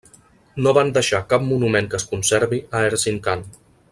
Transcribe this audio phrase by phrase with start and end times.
[0.67, 3.49] No van deixar cap monument que es conservi a Erzincan.